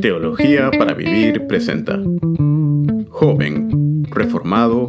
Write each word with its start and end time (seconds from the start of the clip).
Teología 0.00 0.70
para 0.70 0.94
Vivir 0.94 1.46
presenta 1.48 2.00
Joven, 3.08 4.04
Reformado 4.10 4.86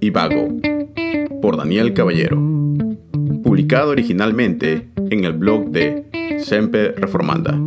y 0.00 0.10
Vago 0.10 0.48
por 1.42 1.56
Daniel 1.56 1.92
Caballero. 1.92 2.36
Publicado 3.42 3.90
originalmente 3.90 4.88
en 5.10 5.24
el 5.24 5.34
blog 5.34 5.70
de 5.70 6.38
Sempe 6.38 6.92
Reformanda. 6.92 7.58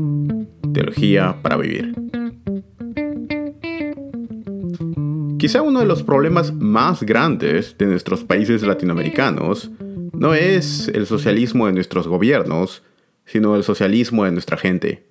Teología 0.73 1.37
para 1.41 1.57
Vivir. 1.57 1.93
Quizá 5.37 5.61
uno 5.61 5.79
de 5.79 5.85
los 5.85 6.03
problemas 6.03 6.53
más 6.53 7.03
grandes 7.03 7.77
de 7.77 7.85
nuestros 7.85 8.23
países 8.23 8.63
latinoamericanos 8.63 9.71
no 10.13 10.33
es 10.33 10.87
el 10.89 11.05
socialismo 11.05 11.67
de 11.67 11.73
nuestros 11.73 12.07
gobiernos, 12.07 12.83
sino 13.25 13.55
el 13.55 13.63
socialismo 13.63 14.25
de 14.25 14.31
nuestra 14.31 14.57
gente. 14.57 15.08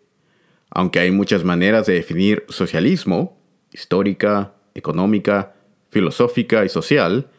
Aunque 0.70 1.00
hay 1.00 1.10
muchas 1.10 1.44
maneras 1.44 1.86
de 1.86 1.94
definir 1.94 2.44
socialismo, 2.48 3.38
histórica, 3.72 4.54
económica, 4.74 5.54
filosófica 5.90 6.64
y 6.64 6.68
social, 6.68 7.30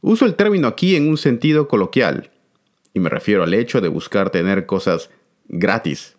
uso 0.00 0.26
el 0.26 0.34
término 0.34 0.68
aquí 0.68 0.96
en 0.96 1.08
un 1.08 1.18
sentido 1.18 1.68
coloquial, 1.68 2.30
y 2.94 3.00
me 3.00 3.08
refiero 3.08 3.42
al 3.42 3.54
hecho 3.54 3.80
de 3.80 3.88
buscar 3.88 4.30
tener 4.30 4.66
cosas 4.66 5.10
gratis, 5.48 6.16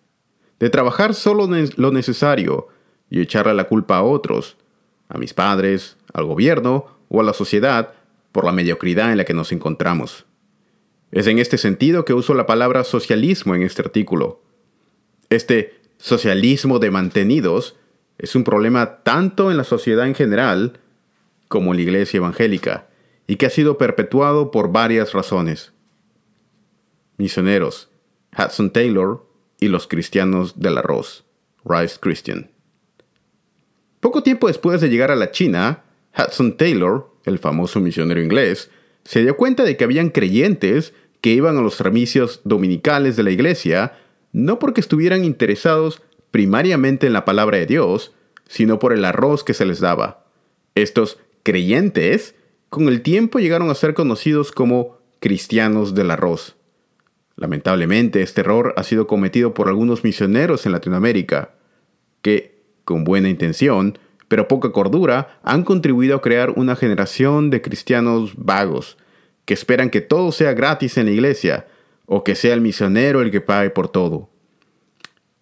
de 0.60 0.70
trabajar 0.70 1.14
solo 1.14 1.50
lo 1.76 1.92
necesario 1.92 2.68
y 3.10 3.20
echarle 3.20 3.54
la 3.54 3.66
culpa 3.66 3.98
a 3.98 4.04
otros, 4.04 4.58
a 5.10 5.18
mis 5.18 5.34
padres, 5.34 5.98
al 6.14 6.26
gobierno 6.26 6.86
o 7.10 7.20
a 7.20 7.24
la 7.24 7.34
sociedad 7.34 7.94
por 8.32 8.46
la 8.46 8.52
mediocridad 8.52 9.12
en 9.12 9.18
la 9.18 9.26
que 9.26 9.34
nos 9.34 9.52
encontramos. 9.52 10.26
Es 11.12 11.28
en 11.28 11.40
este 11.40 11.58
sentido 11.58 12.06
que 12.06 12.14
uso 12.14 12.34
la 12.34 12.46
palabra 12.46 12.86
socialismo 12.86 13.54
en 13.54 13.64
este 13.64 13.82
artículo. 13.82 14.42
Este 15.30 15.81
socialismo 16.02 16.80
de 16.80 16.92
mantenidos 16.92 17.76
es 18.18 18.36
un 18.36 18.44
problema 18.44 19.04
tanto 19.04 19.52
en 19.52 19.58
la 19.58 19.64
sociedad 19.64 20.06
en 20.06 20.16
general 20.16 20.80
como 21.48 21.72
en 21.72 21.78
la 21.78 21.84
iglesia 21.84 22.18
evangélica, 22.18 22.88
y 23.28 23.36
que 23.36 23.46
ha 23.46 23.50
sido 23.50 23.78
perpetuado 23.78 24.52
por 24.52 24.72
varias 24.72 25.14
razones. 25.14 25.74
Misioneros, 27.18 27.90
Hudson 28.38 28.72
Taylor 28.72 29.26
y 29.60 29.68
los 29.68 29.88
cristianos 29.88 30.60
del 30.60 30.78
arroz, 30.78 31.26
Rice 31.64 31.98
Christian. 32.00 32.50
Poco 34.00 34.24
tiempo 34.24 34.48
después 34.48 34.82
de 34.82 34.90
llegar 34.90 35.12
a 35.12 35.16
la 35.16 35.32
China, 35.32 35.84
Hudson 36.18 36.58
Taylor, 36.58 37.12
el 37.26 37.38
famoso 37.38 37.80
misionero 37.80 38.22
inglés, 38.22 38.72
se 39.04 39.22
dio 39.22 39.38
cuenta 39.38 39.64
de 39.64 39.78
que 39.78 39.84
habían 39.84 40.10
creyentes 40.10 40.94
que 41.22 41.30
iban 41.30 41.58
a 41.58 41.62
los 41.62 41.76
servicios 41.76 42.42
dominicales 42.44 43.16
de 43.16 43.24
la 43.24 43.32
iglesia 43.32 43.94
no 44.34 44.60
porque 44.60 44.82
estuvieran 44.82 45.26
interesados 45.26 46.02
primariamente 46.32 47.08
en 47.08 47.14
la 47.14 47.26
palabra 47.26 47.58
de 47.58 47.66
Dios, 47.66 48.14
sino 48.48 48.80
por 48.80 48.94
el 48.94 49.06
arroz 49.06 49.44
que 49.44 49.54
se 49.54 49.66
les 49.66 49.80
daba. 49.80 50.26
Estos 50.76 51.20
creyentes 51.44 52.36
con 52.70 52.88
el 52.88 53.02
tiempo 53.02 53.40
llegaron 53.40 53.70
a 53.70 53.76
ser 53.76 53.94
conocidos 53.94 54.52
como 54.52 54.98
cristianos 55.20 55.94
del 55.94 56.12
arroz. 56.12 56.56
Lamentablemente, 57.36 58.22
este 58.22 58.42
error 58.42 58.74
ha 58.78 58.84
sido 58.84 59.08
cometido 59.08 59.54
por 59.54 59.68
algunos 59.68 60.04
misioneros 60.04 60.66
en 60.66 60.72
Latinoamérica, 60.72 61.56
que, 62.22 62.62
con 62.86 63.04
buena 63.04 63.30
intención, 63.30 63.98
pero 64.28 64.48
poca 64.48 64.72
cordura, 64.72 65.40
han 65.44 65.64
contribuido 65.64 66.16
a 66.16 66.22
crear 66.22 66.52
una 66.52 66.76
generación 66.76 67.50
de 67.50 67.62
cristianos 67.62 68.34
vagos, 68.38 68.98
que 69.46 69.54
esperan 69.54 69.90
que 69.90 70.02
todo 70.02 70.32
sea 70.32 70.54
gratis 70.54 70.98
en 70.98 71.08
la 71.08 71.12
iglesia 71.12 71.68
o 72.14 72.26
que 72.26 72.36
sea 72.36 72.54
el 72.54 72.60
misionero 72.60 73.22
el 73.22 73.32
que 73.32 73.40
pague 73.40 73.70
por 73.70 73.88
todo. 73.88 74.30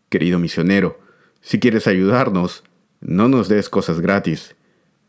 Querido 0.07 0.37
misionero, 0.37 0.99
si 1.41 1.59
quieres 1.59 1.87
ayudarnos, 1.87 2.63
no 3.01 3.27
nos 3.27 3.49
des 3.49 3.69
cosas 3.69 4.01
gratis. 4.01 4.55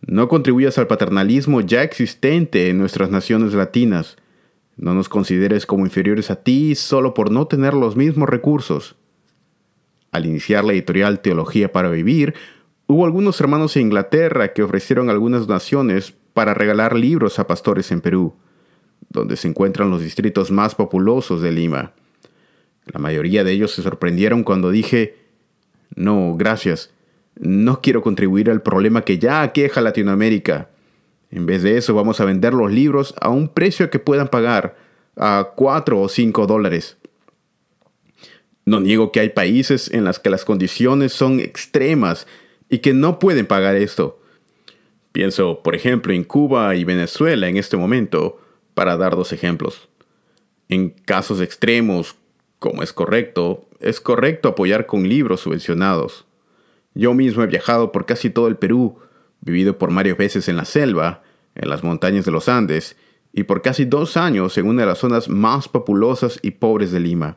No 0.01 0.27
contribuyas 0.29 0.79
al 0.79 0.87
paternalismo 0.87 1.61
ya 1.61 1.83
existente 1.83 2.71
en 2.71 2.79
nuestras 2.79 3.11
naciones 3.11 3.53
latinas. 3.53 4.17
No 4.79 4.95
nos 4.95 5.11
consideres 5.11 5.67
como 5.67 5.85
inferiores 5.85 6.31
a 6.31 6.37
ti 6.37 6.75
solo 6.77 7.13
por 7.13 7.31
no 7.31 7.47
tener 7.47 7.75
los 7.75 7.95
mismos 7.95 8.31
recursos. 8.31 8.97
Al 10.13 10.25
iniciar 10.25 10.65
la 10.65 10.73
editorial 10.73 11.21
Teología 11.21 11.73
para 11.73 11.91
Vivir, 11.91 12.33
hubo 12.87 13.05
algunos 13.05 13.39
hermanos 13.39 13.77
en 13.77 13.83
Inglaterra 13.83 14.55
que 14.55 14.63
ofrecieron 14.63 15.11
algunas 15.11 15.47
donaciones 15.47 16.15
para 16.33 16.55
regalar 16.55 16.97
libros 16.97 17.39
a 17.39 17.47
pastores 17.47 17.93
en 17.93 18.01
Perú 18.01 18.35
donde 19.09 19.37
se 19.37 19.49
encuentran 19.49 19.91
los 19.91 20.03
distritos 20.03 20.51
más 20.51 20.75
populosos 20.75 21.43
de 21.43 21.53
Lima. 21.53 21.93
La 22.87 23.01
mayoría 23.01 23.45
de 23.45 23.53
ellos 23.53 23.73
se 23.73 23.83
sorprendieron 23.83 24.45
cuando 24.45 24.71
dije, 24.71 25.17
no, 25.95 26.35
gracias, 26.37 26.93
no 27.37 27.81
quiero 27.81 28.03
contribuir 28.03 28.51
al 28.51 28.63
problema 28.63 29.03
que 29.03 29.19
ya 29.19 29.43
aqueja 29.43 29.81
Latinoamérica. 29.81 30.71
En 31.31 31.47
vez 31.47 31.63
de 31.63 31.77
eso 31.77 31.95
vamos 31.95 32.21
a 32.21 32.25
vender 32.25 32.55
los 32.55 32.71
libros 32.73 33.15
a 33.21 33.29
un 33.29 33.49
precio 33.49 33.91
que 33.91 33.99
puedan 33.99 34.29
pagar, 34.29 34.77
a 35.17 35.53
4 35.55 36.01
o 36.01 36.09
5 36.09 36.47
dólares. 36.47 36.97
No 38.65 38.81
niego 38.81 39.11
que 39.11 39.21
hay 39.21 39.31
países 39.31 39.91
en 39.93 40.05
los 40.05 40.19
que 40.19 40.31
las 40.31 40.45
condiciones 40.45 41.13
son 41.13 41.41
extremas 41.41 42.27
y 42.69 42.79
que 42.79 42.95
no 42.95 43.19
pueden 43.19 43.47
pagar 43.47 43.77
esto. 43.77 44.21
Pienso, 45.13 45.63
por 45.63 45.75
ejemplo, 45.75 46.13
en 46.13 46.25
Cuba 46.25 46.77
y 46.77 46.85
Venezuela 46.85 47.49
en 47.49 47.57
este 47.57 47.77
momento, 47.77 48.41
para 48.81 48.97
dar 48.97 49.15
dos 49.15 49.35
ejemplos. 49.35 49.91
En 50.71 50.89
casos 50.89 51.43
extremos, 51.43 52.17
como 52.59 52.83
es 52.83 52.95
correcto, 52.95 53.69
es 53.79 54.01
correcto 54.01 54.49
apoyar 54.49 54.87
con 54.87 55.07
libros 55.07 55.43
subvencionados. 55.43 56.25
Yo 56.95 57.13
mismo 57.13 57.43
he 57.43 57.47
viajado 57.47 57.93
por 57.93 58.07
casi 58.07 58.31
todo 58.31 58.49
el 58.49 58.57
Perú, 58.57 58.97
vivido 59.43 59.77
por 59.77 59.93
varias 59.93 60.17
veces 60.17 60.49
en 60.49 60.57
la 60.57 60.65
selva, 60.65 61.23
en 61.57 61.69
las 61.69 61.85
montañas 61.85 62.25
de 62.25 62.31
los 62.31 62.49
Andes, 62.49 62.97
y 63.35 63.43
por 63.43 63.61
casi 63.61 63.85
dos 63.85 64.17
años 64.17 64.57
en 64.57 64.67
una 64.67 64.81
de 64.81 64.89
las 64.89 64.99
zonas 65.01 65.29
más 65.29 65.69
populosas 65.69 66.39
y 66.41 66.53
pobres 66.53 66.91
de 66.91 67.01
Lima. 67.01 67.37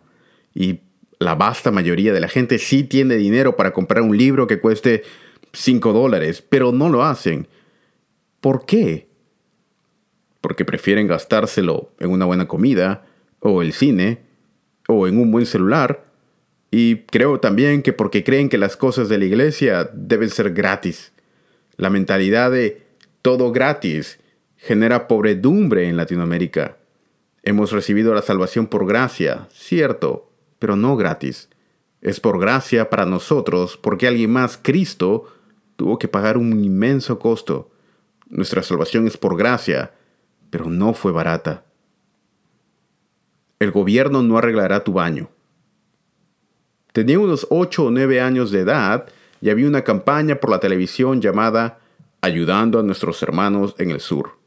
Y 0.56 0.80
la 1.20 1.36
vasta 1.36 1.72
mayoría 1.72 2.14
de 2.14 2.22
la 2.22 2.30
gente 2.30 2.58
sí 2.58 2.86
tiene 2.86 3.16
dinero 3.16 3.58
para 3.58 3.74
comprar 3.74 4.02
un 4.02 4.18
libro 4.18 4.48
que 4.48 4.62
cueste 4.62 5.04
5 5.52 5.92
dólares, 5.92 6.42
pero 6.42 6.72
no 6.72 6.88
lo 6.88 7.04
hacen. 7.04 7.50
¿Por 8.40 8.66
qué? 8.66 9.12
Porque 10.44 10.66
prefieren 10.66 11.08
gastárselo 11.08 11.94
en 12.00 12.12
una 12.12 12.26
buena 12.26 12.50
comida, 12.50 13.06
o 13.40 13.62
el 13.62 13.72
cine, 13.72 14.20
o 14.90 15.08
en 15.08 15.18
un 15.18 15.32
buen 15.32 15.46
celular, 15.46 16.04
y 16.70 16.98
creo 17.04 17.40
también 17.40 17.82
que 17.82 17.94
porque 17.94 18.26
creen 18.26 18.50
que 18.50 18.58
las 18.58 18.76
cosas 18.76 19.08
de 19.08 19.18
la 19.18 19.24
iglesia 19.24 19.90
deben 19.94 20.30
ser 20.30 20.52
gratis. 20.52 21.14
La 21.78 21.90
mentalidad 21.90 22.52
de 22.52 22.82
todo 23.22 23.54
gratis 23.54 24.20
genera 24.58 25.08
pobredumbre 25.08 25.88
en 25.88 25.96
Latinoamérica. 25.96 26.76
Hemos 27.44 27.72
recibido 27.72 28.14
la 28.14 28.22
salvación 28.22 28.68
por 28.68 28.86
gracia, 28.86 29.48
cierto, 29.54 30.30
pero 30.60 30.76
no 30.76 30.98
gratis. 30.98 31.48
Es 32.02 32.20
por 32.20 32.38
gracia 32.38 32.90
para 32.90 33.06
nosotros 33.06 33.78
porque 33.78 34.08
alguien 34.10 34.32
más, 34.32 34.60
Cristo, 34.62 35.32
tuvo 35.78 35.98
que 35.98 36.10
pagar 36.10 36.38
un 36.38 36.62
inmenso 36.62 37.18
costo. 37.18 37.72
Nuestra 38.28 38.62
salvación 38.62 39.08
es 39.08 39.16
por 39.16 39.38
gracia, 39.38 39.94
pero 40.54 40.70
no 40.70 40.94
fue 40.94 41.12
barata. 41.12 41.66
El 43.58 43.72
gobierno 43.72 44.22
no 44.22 44.38
arreglará 44.38 44.84
tu 44.84 44.94
baño. 44.94 45.32
Tenía 46.92 47.18
unos 47.18 47.48
8 47.50 47.86
o 47.86 47.90
9 47.90 48.22
años 48.22 48.52
de 48.52 48.60
edad 48.60 49.10
y 49.42 49.50
había 49.50 49.68
una 49.68 49.84
campaña 49.84 50.36
por 50.36 50.52
la 50.52 50.60
televisión 50.60 51.22
llamada 51.22 51.80
Ayudando 52.22 52.80
a 52.80 52.84
nuestros 52.84 53.24
hermanos 53.24 53.74
en 53.80 53.90
el 53.90 54.00
sur. 54.00 54.38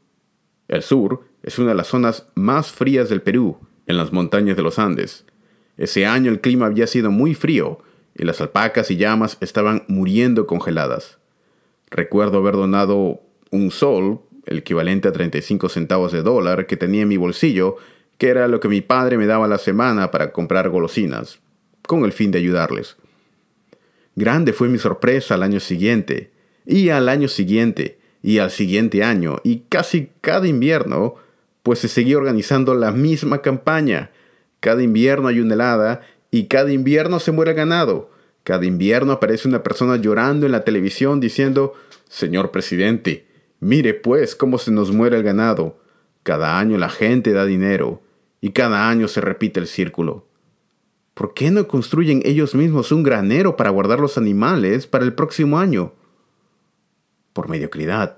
El 0.69 0.81
sur 0.81 1.25
es 1.43 1.59
una 1.59 1.71
de 1.71 1.75
las 1.75 1.87
zonas 1.87 2.29
más 2.35 2.71
frías 2.71 3.09
del 3.09 3.21
Perú, 3.21 3.57
en 3.85 3.97
las 3.97 4.13
montañas 4.13 4.55
de 4.55 4.63
los 4.63 4.79
Andes. 4.79 5.25
Ese 5.75 6.05
año 6.05 6.31
el 6.31 6.39
clima 6.39 6.67
había 6.67 6.87
sido 6.87 7.11
muy 7.11 7.35
frío 7.35 7.79
y 8.15 8.23
las 8.23 8.39
alpacas 8.39 8.89
y 8.91 8.95
llamas 8.95 9.35
estaban 9.41 9.83
muriendo 9.89 10.47
congeladas. 10.47 11.17
Recuerdo 11.89 12.37
haber 12.37 12.53
donado 12.55 13.19
un 13.51 13.71
sol 13.71 14.21
el 14.47 14.59
equivalente 14.59 15.07
a 15.07 15.11
35 15.11 15.69
centavos 15.69 16.11
de 16.11 16.23
dólar 16.23 16.65
que 16.65 16.77
tenía 16.77 17.03
en 17.03 17.07
mi 17.09 17.17
bolsillo, 17.17 17.75
que 18.17 18.29
era 18.29 18.47
lo 18.47 18.59
que 18.59 18.69
mi 18.69 18.81
padre 18.81 19.17
me 19.17 19.27
daba 19.27 19.47
la 19.47 19.57
semana 19.57 20.09
para 20.09 20.31
comprar 20.31 20.69
golosinas, 20.69 21.39
con 21.83 22.03
el 22.05 22.13
fin 22.13 22.31
de 22.31 22.39
ayudarles. 22.39 22.97
Grande 24.15 24.53
fue 24.53 24.69
mi 24.69 24.79
sorpresa 24.79 25.35
al 25.35 25.43
año 25.43 25.59
siguiente, 25.59 26.31
y 26.65 26.89
al 26.89 27.07
año 27.09 27.27
siguiente, 27.27 27.99
y 28.23 28.39
al 28.39 28.49
siguiente 28.49 29.03
año, 29.03 29.37
y 29.43 29.59
casi 29.69 30.09
cada 30.21 30.47
invierno, 30.47 31.15
pues 31.61 31.79
se 31.79 31.87
seguía 31.87 32.17
organizando 32.17 32.73
la 32.73 32.91
misma 32.91 33.41
campaña. 33.41 34.09
Cada 34.59 34.81
invierno 34.81 35.27
hay 35.27 35.39
una 35.39 35.53
helada, 35.53 36.01
y 36.31 36.47
cada 36.47 36.71
invierno 36.71 37.19
se 37.19 37.31
muere 37.31 37.53
ganado. 37.53 38.09
Cada 38.43 38.65
invierno 38.65 39.11
aparece 39.11 39.47
una 39.47 39.61
persona 39.61 39.97
llorando 39.97 40.45
en 40.45 40.51
la 40.51 40.63
televisión 40.63 41.19
diciendo, 41.19 41.73
Señor 42.09 42.51
presidente, 42.51 43.26
Mire 43.59 43.93
pues 43.93 44.35
cómo 44.35 44.57
se 44.57 44.71
nos 44.71 44.91
muere 44.91 45.17
el 45.17 45.23
ganado. 45.23 45.79
Cada 46.23 46.59
año 46.59 46.77
la 46.77 46.89
gente 46.89 47.33
da 47.33 47.45
dinero 47.45 48.01
y 48.41 48.51
cada 48.51 48.89
año 48.89 49.07
se 49.07 49.21
repite 49.21 49.59
el 49.59 49.67
círculo. 49.67 50.27
¿Por 51.13 51.33
qué 51.33 51.49
no 51.49 51.67
construyen 51.67 52.21
ellos 52.25 52.53
mismos 52.53 52.91
un 52.91 53.01
granero 53.01 53.55
para 53.55 53.71
guardar 53.71 53.99
los 53.99 54.17
animales 54.17 54.85
para 54.85 55.03
el 55.03 55.13
próximo 55.13 55.57
año? 55.57 55.93
Por 57.33 57.49
mediocridad. 57.49 58.17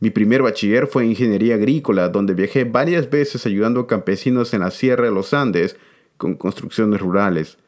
Mi 0.00 0.10
primer 0.10 0.42
bachiller 0.42 0.86
fue 0.86 1.04
en 1.04 1.10
ingeniería 1.10 1.56
agrícola, 1.56 2.08
donde 2.08 2.34
viajé 2.34 2.64
varias 2.64 3.10
veces 3.10 3.44
ayudando 3.44 3.80
a 3.80 3.86
campesinos 3.86 4.54
en 4.54 4.60
la 4.60 4.70
Sierra 4.70 5.04
de 5.04 5.10
los 5.10 5.34
Andes 5.34 5.76
con 6.16 6.34
construcciones 6.34 7.00
rurales. 7.00 7.58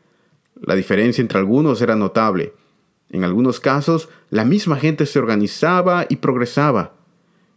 La 0.61 0.75
diferencia 0.75 1.21
entre 1.21 1.39
algunos 1.39 1.81
era 1.83 1.95
notable. 1.95 2.55
En 3.11 3.25
algunos 3.25 3.61
casos, 3.61 4.09
la 4.31 4.45
misma 4.45 4.77
gente 4.77 5.07
se 5.07 5.19
organizaba 5.19 6.07
y 6.09 6.17
progresaba. 6.17 6.95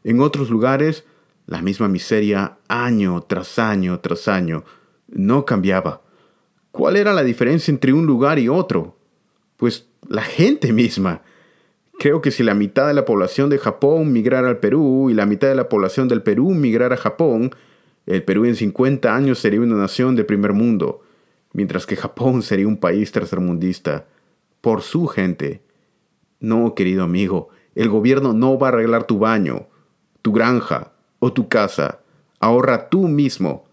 En 0.03 0.21
otros 0.21 0.50
lugares, 0.50 1.06
la 1.45 1.62
misma 1.62 1.88
miseria 1.88 2.57
año 2.68 3.21
tras 3.21 3.59
año 3.59 4.00
tras 4.00 4.27
año 4.27 4.63
no 5.09 5.45
cambiaba. 5.45 6.01
¿Cuál 6.71 6.95
era 6.95 7.13
la 7.13 7.24
diferencia 7.24 7.71
entre 7.71 7.92
un 7.92 8.06
lugar 8.06 8.39
y 8.39 8.48
otro? 8.48 8.98
Pues 9.57 9.88
la 10.07 10.21
gente 10.21 10.71
misma. 10.71 11.21
Creo 12.00 12.21
que 12.21 12.31
si 12.31 12.44
la 12.44 12.56
mitad 12.56 12.88
de 12.88 12.94
la 12.94 13.06
población 13.06 13.50
de 13.50 13.59
Japón 13.59 14.13
migrara 14.13 14.48
al 14.48 14.59
Perú 14.59 15.09
y 15.09 15.13
la 15.13 15.25
mitad 15.25 15.50
de 15.50 15.56
la 15.56 15.69
población 15.69 16.07
del 16.07 16.24
Perú 16.24 16.51
migrara 16.51 16.95
a 16.95 16.98
Japón, 16.98 17.53
el 18.06 18.24
Perú 18.24 18.45
en 18.45 18.56
50 18.56 19.13
años 19.13 19.39
sería 19.39 19.62
una 19.62 19.75
nación 19.75 20.15
de 20.15 20.24
primer 20.24 20.53
mundo, 20.53 21.01
mientras 21.53 21.86
que 21.86 21.95
Japón 21.95 22.42
sería 22.42 22.68
un 22.68 22.77
país 22.77 23.12
tercermundista, 23.12 24.06
por 24.62 24.81
su 24.81 25.08
gente. 25.08 25.62
No, 26.40 26.75
querido 26.75 27.04
amigo, 27.04 27.50
el 27.75 27.90
gobierno 27.90 28.34
no 28.34 28.58
va 28.58 28.68
a 28.68 28.72
arreglar 28.72 29.06
tu 29.06 29.19
baño, 29.19 29.68
tu 30.22 30.31
granja 30.31 30.94
o 31.19 31.34
tu 31.34 31.50
casa. 31.50 32.00
Ahorra 32.40 32.90
tú 32.90 33.08
mismo 33.08 33.66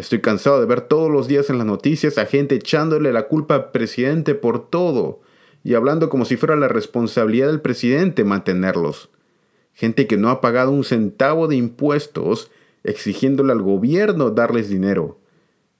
Estoy 0.00 0.22
cansado 0.22 0.60
de 0.60 0.66
ver 0.66 0.80
todos 0.80 1.10
los 1.10 1.28
días 1.28 1.50
en 1.50 1.58
las 1.58 1.66
noticias 1.66 2.16
a 2.16 2.24
gente 2.24 2.54
echándole 2.54 3.12
la 3.12 3.28
culpa 3.28 3.54
al 3.54 3.70
presidente 3.70 4.34
por 4.34 4.70
todo 4.70 5.20
y 5.62 5.74
hablando 5.74 6.08
como 6.08 6.24
si 6.24 6.38
fuera 6.38 6.56
la 6.56 6.68
responsabilidad 6.68 7.48
del 7.48 7.60
presidente 7.60 8.24
mantenerlos. 8.24 9.10
Gente 9.74 10.06
que 10.06 10.16
no 10.16 10.30
ha 10.30 10.40
pagado 10.40 10.70
un 10.70 10.84
centavo 10.84 11.48
de 11.48 11.56
impuestos 11.56 12.50
exigiéndole 12.82 13.52
al 13.52 13.60
gobierno 13.60 14.30
darles 14.30 14.70
dinero. 14.70 15.18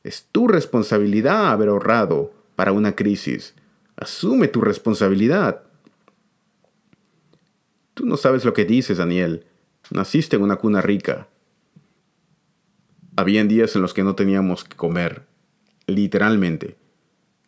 Es 0.04 0.26
tu 0.30 0.48
responsabilidad 0.48 1.48
haber 1.48 1.70
ahorrado 1.70 2.30
para 2.56 2.72
una 2.72 2.94
crisis. 2.94 3.54
Asume 4.00 4.48
tu 4.48 4.62
responsabilidad. 4.62 5.62
Tú 7.92 8.06
no 8.06 8.16
sabes 8.16 8.46
lo 8.46 8.54
que 8.54 8.64
dices, 8.64 8.96
Daniel. 8.96 9.44
Naciste 9.90 10.36
en 10.36 10.42
una 10.42 10.56
cuna 10.56 10.80
rica. 10.80 11.28
Habían 13.16 13.46
días 13.46 13.76
en 13.76 13.82
los 13.82 13.92
que 13.92 14.02
no 14.02 14.14
teníamos 14.14 14.64
que 14.64 14.74
comer, 14.74 15.26
literalmente. 15.86 16.76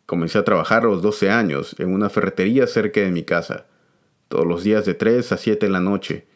Comencé 0.05 0.37
a 0.37 0.43
trabajar 0.43 0.83
a 0.83 0.89
los 0.89 1.01
12 1.01 1.31
años 1.31 1.75
en 1.79 1.91
una 1.91 2.11
ferretería 2.11 2.67
cerca 2.67 3.01
de 3.01 3.09
mi 3.09 3.23
casa, 3.23 3.65
todos 4.27 4.45
los 4.45 4.63
días 4.63 4.85
de 4.85 4.93
3 4.93 5.31
a 5.31 5.37
7 5.37 5.65
de 5.65 5.71
la 5.71 5.79
noche. 5.79 6.27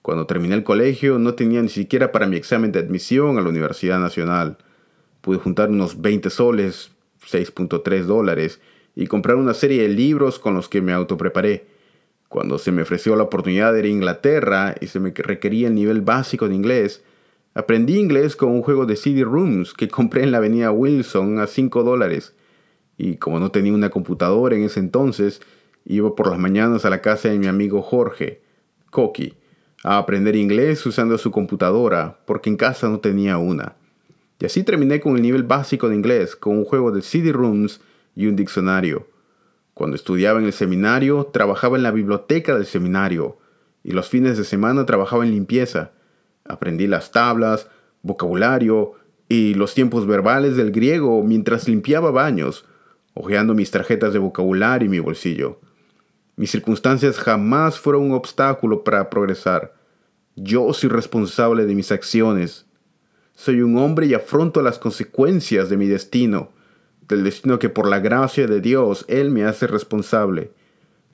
Cuando 0.00 0.26
terminé 0.26 0.54
el 0.54 0.64
colegio 0.64 1.18
no 1.18 1.34
tenía 1.34 1.60
ni 1.60 1.68
siquiera 1.68 2.12
para 2.12 2.26
mi 2.26 2.36
examen 2.36 2.72
de 2.72 2.78
admisión 2.78 3.36
a 3.36 3.42
la 3.42 3.50
Universidad 3.50 3.98
Nacional. 3.98 4.56
Pude 5.20 5.36
juntar 5.36 5.68
unos 5.68 6.00
20 6.00 6.30
soles, 6.30 6.92
6.3 7.30 8.04
dólares, 8.04 8.60
y 8.96 9.06
comprar 9.06 9.36
una 9.36 9.54
serie 9.54 9.82
de 9.82 9.88
libros 9.88 10.40
con 10.40 10.54
los 10.54 10.68
que 10.68 10.82
me 10.82 10.92
autopreparé. 10.92 11.66
Cuando 12.28 12.58
se 12.58 12.72
me 12.72 12.82
ofreció 12.82 13.14
la 13.14 13.22
oportunidad 13.22 13.72
de 13.72 13.78
ir 13.78 13.84
a 13.84 13.88
Inglaterra 13.88 14.74
y 14.80 14.88
se 14.88 14.98
me 14.98 15.12
requería 15.14 15.68
el 15.68 15.76
nivel 15.76 16.00
básico 16.00 16.48
de 16.48 16.56
inglés, 16.56 17.04
Aprendí 17.56 17.98
inglés 17.98 18.36
con 18.36 18.50
un 18.50 18.60
juego 18.60 18.84
de 18.84 18.96
CD 18.96 19.24
Rooms 19.24 19.72
que 19.72 19.88
compré 19.88 20.22
en 20.22 20.30
la 20.30 20.36
avenida 20.36 20.70
Wilson 20.70 21.38
a 21.38 21.46
5 21.46 21.84
dólares. 21.84 22.34
Y 22.98 23.16
como 23.16 23.40
no 23.40 23.50
tenía 23.50 23.72
una 23.72 23.88
computadora 23.88 24.54
en 24.54 24.64
ese 24.64 24.78
entonces, 24.78 25.40
iba 25.86 26.14
por 26.14 26.28
las 26.28 26.38
mañanas 26.38 26.84
a 26.84 26.90
la 26.90 27.00
casa 27.00 27.30
de 27.30 27.38
mi 27.38 27.46
amigo 27.46 27.80
Jorge, 27.80 28.42
Coqui, 28.90 29.36
a 29.84 29.96
aprender 29.96 30.36
inglés 30.36 30.84
usando 30.84 31.16
su 31.16 31.30
computadora, 31.30 32.18
porque 32.26 32.50
en 32.50 32.58
casa 32.58 32.90
no 32.90 33.00
tenía 33.00 33.38
una. 33.38 33.76
Y 34.38 34.44
así 34.44 34.62
terminé 34.62 35.00
con 35.00 35.16
el 35.16 35.22
nivel 35.22 35.44
básico 35.44 35.88
de 35.88 35.94
inglés, 35.94 36.36
con 36.36 36.58
un 36.58 36.66
juego 36.66 36.92
de 36.92 37.00
CD 37.00 37.32
Rooms 37.32 37.80
y 38.16 38.26
un 38.26 38.34
diccionario. 38.34 39.06
Cuando 39.74 39.94
estudiaba 39.94 40.40
en 40.40 40.46
el 40.46 40.52
seminario, 40.52 41.26
trabajaba 41.26 41.76
en 41.76 41.84
la 41.84 41.92
biblioteca 41.92 42.56
del 42.56 42.66
seminario, 42.66 43.38
y 43.84 43.92
los 43.92 44.08
fines 44.08 44.36
de 44.36 44.44
semana 44.44 44.86
trabajaba 44.86 45.24
en 45.24 45.30
limpieza. 45.30 45.92
Aprendí 46.44 46.88
las 46.88 47.12
tablas, 47.12 47.68
vocabulario 48.02 48.94
y 49.28 49.54
los 49.54 49.74
tiempos 49.74 50.06
verbales 50.06 50.56
del 50.56 50.72
griego 50.72 51.22
mientras 51.22 51.68
limpiaba 51.68 52.10
baños, 52.10 52.64
hojeando 53.14 53.54
mis 53.54 53.70
tarjetas 53.70 54.12
de 54.12 54.18
vocabulario 54.18 54.86
y 54.86 54.90
mi 54.90 54.98
bolsillo. 54.98 55.60
Mis 56.36 56.50
circunstancias 56.50 57.18
jamás 57.18 57.78
fueron 57.78 58.02
un 58.02 58.12
obstáculo 58.12 58.84
para 58.84 59.08
progresar. 59.08 59.74
Yo 60.36 60.72
soy 60.72 60.90
responsable 60.90 61.64
de 61.64 61.74
mis 61.74 61.92
acciones. 61.92 62.66
Soy 63.34 63.62
un 63.62 63.78
hombre 63.78 64.06
y 64.06 64.14
afronto 64.14 64.62
las 64.62 64.78
consecuencias 64.78 65.68
de 65.68 65.76
mi 65.76 65.86
destino, 65.86 66.52
del 67.08 67.24
destino 67.24 67.58
que 67.58 67.68
por 67.68 67.88
la 67.88 68.00
gracia 68.00 68.46
de 68.46 68.60
Dios 68.60 69.04
Él 69.08 69.30
me 69.30 69.44
hace 69.44 69.66
responsable. 69.66 70.50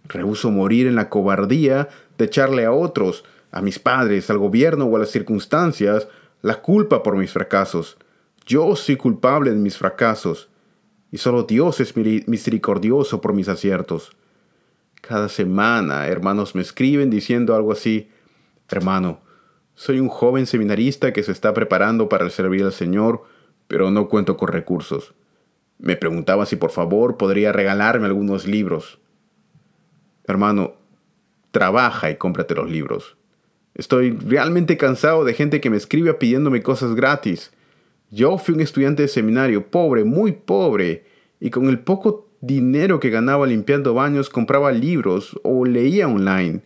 Rehuso 0.05 0.50
morir 0.50 0.87
en 0.87 0.94
la 0.94 1.09
cobardía 1.09 1.89
de 2.19 2.25
echarle 2.25 2.65
a 2.65 2.73
otros 2.73 3.25
a 3.50 3.61
mis 3.61 3.79
padres, 3.79 4.31
al 4.31 4.39
gobierno 4.39 4.87
o 4.87 4.97
a 4.97 5.00
las 5.00 5.11
circunstancias 5.11 6.09
la 6.41 6.62
culpa 6.62 7.03
por 7.03 7.17
mis 7.17 7.33
fracasos. 7.33 7.99
Yo 8.47 8.75
soy 8.75 8.97
culpable 8.97 9.50
de 9.50 9.56
mis 9.56 9.77
fracasos 9.77 10.49
y 11.11 11.19
solo 11.19 11.44
Dios 11.44 11.79
es 11.81 11.95
misericordioso 11.97 13.21
por 13.21 13.35
mis 13.35 13.49
aciertos. 13.49 14.17
Cada 15.00 15.29
semana 15.29 16.09
hermanos 16.09 16.55
me 16.55 16.62
escriben 16.62 17.11
diciendo 17.11 17.55
algo 17.55 17.73
así, 17.73 18.09
hermano, 18.69 19.21
soy 19.75 20.00
un 20.00 20.09
joven 20.09 20.47
seminarista 20.47 21.12
que 21.12 21.23
se 21.23 21.33
está 21.33 21.53
preparando 21.55 22.09
para 22.09 22.29
servir 22.31 22.65
al 22.65 22.73
Señor, 22.73 23.25
pero 23.69 23.91
no 23.91 24.09
cuento 24.09 24.37
con 24.37 24.49
recursos. 24.49 25.15
Me 25.79 25.97
preguntaba 25.97 26.47
si 26.47 26.57
por 26.57 26.71
favor 26.71 27.17
podría 27.17 27.53
regalarme 27.53 28.07
algunos 28.07 28.47
libros. 28.47 28.99
Hermano, 30.27 30.75
trabaja 31.51 32.11
y 32.11 32.17
cómprate 32.17 32.55
los 32.55 32.71
libros. 32.71 33.17
Estoy 33.75 34.13
realmente 34.13 34.77
cansado 34.77 35.25
de 35.25 35.35
gente 35.35 35.61
que 35.61 35.71
me 35.71 35.77
escribe 35.77 36.15
pidiéndome 36.15 36.63
cosas 36.63 36.95
gratis. 36.95 37.53
Yo 38.11 38.37
fui 38.39 38.55
un 38.55 38.61
estudiante 38.61 39.03
de 39.03 39.09
seminario 39.09 39.71
pobre, 39.71 40.05
muy 40.05 40.33
pobre, 40.33 41.07
y 41.41 41.51
con 41.51 41.69
el 41.69 41.79
poco 41.79 42.29
dinero 42.41 43.01
que 43.01 43.11
ganaba 43.11 43.47
limpiando 43.47 43.95
baños 43.95 44.29
compraba 44.29 44.73
libros 44.73 45.39
o 45.43 45.65
leía 45.65 46.07
online. 46.07 46.61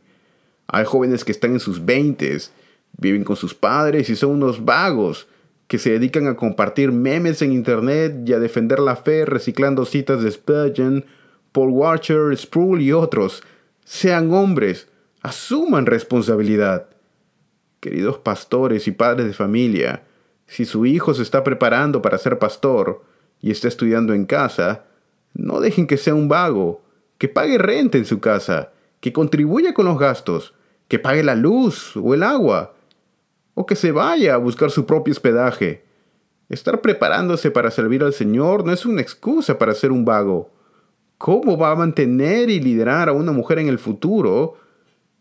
Hay 0.67 0.85
jóvenes 0.85 1.25
que 1.25 1.33
están 1.33 1.53
en 1.53 1.61
sus 1.61 1.85
veintes, 1.85 2.53
viven 2.99 3.25
con 3.25 3.37
sus 3.37 3.55
padres 3.55 4.11
y 4.11 4.17
son 4.17 4.31
unos 4.31 4.65
vagos, 4.65 5.29
que 5.67 5.79
se 5.79 5.91
dedican 5.91 6.29
a 6.29 6.37
compartir 6.37 6.93
memes 6.93 7.43
en 7.43 7.53
internet 7.53 8.17
y 8.25 8.33
a 8.33 8.39
defender 8.39 8.79
la 8.79 8.97
fe 8.97 9.25
reciclando 9.25 9.85
citas 9.85 10.23
de 10.23 10.31
Spurgeon, 10.31 11.05
Paul 11.53 11.71
Watcher, 11.71 12.37
Sproul 12.37 12.83
y 12.83 12.93
otros. 12.93 13.43
Sean 13.85 14.33
hombres, 14.33 14.89
asuman 15.23 15.87
responsabilidad. 15.87 16.89
Queridos 17.81 18.19
pastores 18.19 18.87
y 18.87 18.93
padres 18.93 19.27
de 19.27 19.33
familia, 19.33 20.05
si 20.47 20.65
su 20.65 20.87
hijo 20.87 21.15
se 21.15 21.23
está 21.23 21.43
preparando 21.43 22.01
para 22.03 22.19
ser 22.19 22.39
pastor 22.39 23.03
y 23.41 23.51
está 23.51 23.69
estudiando 23.69 24.15
en 24.15 24.25
casa, 24.25 24.85
no 25.35 25.61
dejen 25.61 25.87
que 25.87 25.97
sea 25.97 26.15
un 26.15 26.29
vago, 26.29 26.83
que 27.19 27.29
pague 27.29 27.59
renta 27.59 27.99
en 27.99 28.05
su 28.05 28.21
casa, 28.21 28.73
que 29.01 29.13
contribuya 29.13 29.75
con 29.75 29.87
los 29.87 29.99
gastos, 29.99 30.55
que 30.89 30.99
pague 30.99 31.23
la 31.23 31.35
luz 31.35 31.97
o 31.97 32.15
el 32.15 32.23
agua, 32.23 32.76
o 33.59 33.65
que 33.65 33.75
se 33.75 33.91
vaya 33.91 34.35
a 34.35 34.37
buscar 34.37 34.71
su 34.71 34.85
propio 34.85 35.13
hospedaje. 35.13 35.83
Estar 36.51 36.83
preparándose 36.83 37.51
para 37.51 37.71
servir 37.71 38.05
al 38.05 38.13
Señor 38.13 38.67
no 38.67 38.73
es 38.73 38.85
una 38.85 39.01
excusa 39.01 39.59
para 39.59 39.75
ser 39.75 39.93
un 39.93 40.05
vago. 40.05 40.53
¿Cómo 41.17 41.57
va 41.57 41.71
a 41.71 41.75
mantener 41.75 42.51
y 42.51 42.61
liderar 42.61 43.09
a 43.09 43.13
una 43.13 43.33
mujer 43.33 43.59
en 43.59 43.69
el 43.69 43.79
futuro 43.79 44.59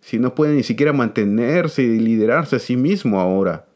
si 0.02 0.20
no 0.20 0.36
puede 0.36 0.54
ni 0.54 0.64
siquiera 0.64 0.92
mantenerse 0.92 1.82
y 1.82 1.98
liderarse 1.98 2.58
a 2.58 2.60
sí 2.60 2.76
mismo 2.76 3.22
ahora? 3.22 3.68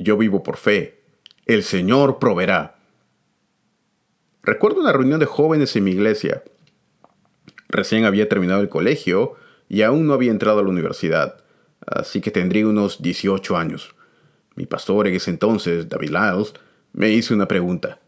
Yo 0.00 0.18
vivo 0.18 0.42
por 0.42 0.56
fe. 0.56 1.04
El 1.46 1.62
Señor 1.62 2.18
proveerá. 2.18 2.80
Recuerdo 4.42 4.80
una 4.80 4.92
reunión 4.92 5.20
de 5.20 5.26
jóvenes 5.26 5.76
en 5.76 5.84
mi 5.84 5.92
iglesia. 5.92 6.42
Recién 7.68 8.04
había 8.04 8.28
terminado 8.28 8.62
el 8.62 8.68
colegio 8.68 9.34
y 9.68 9.82
aún 9.82 10.08
no 10.08 10.14
había 10.14 10.32
entrado 10.32 10.58
a 10.58 10.62
la 10.64 10.70
universidad, 10.70 11.44
así 11.86 12.20
que 12.20 12.30
tendría 12.30 12.66
unos 12.66 13.02
18 13.02 13.56
años. 13.56 13.94
Mi 14.56 14.66
pastor 14.66 15.08
en 15.08 15.14
ese 15.14 15.30
entonces, 15.30 15.88
David 15.88 16.10
Lyles, 16.10 16.54
me 16.92 17.10
hizo 17.10 17.34
una 17.34 17.48
pregunta. 17.48 18.00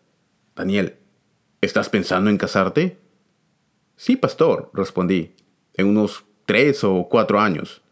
Daniel, 0.54 0.96
¿estás 1.60 1.88
pensando 1.88 2.30
en 2.30 2.38
casarte? 2.38 2.98
Sí, 3.96 4.16
pastor, 4.16 4.70
respondí 4.74 5.34
en 5.74 5.86
unos 5.86 6.24
tres 6.46 6.84
o 6.84 7.08
cuatro 7.08 7.40
años. 7.40 7.82